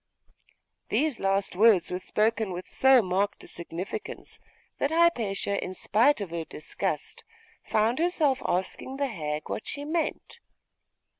These 0.89 1.19
last 1.19 1.55
words 1.55 1.91
were 1.91 1.99
spoken 1.99 2.51
with 2.53 2.67
so 2.67 3.03
marked 3.03 3.43
a 3.43 3.47
significance, 3.47 4.39
that 4.79 4.89
Hypatia, 4.89 5.63
in 5.63 5.75
spite 5.75 6.21
of 6.21 6.31
her 6.31 6.43
disgust, 6.43 7.23
found 7.63 7.99
herself 7.99 8.41
asking 8.47 8.97
the 8.97 9.05
hag 9.05 9.47
what 9.47 9.67
she 9.67 9.85
meant. 9.85 10.39